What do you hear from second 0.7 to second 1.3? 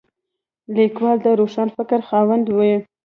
لیکوال د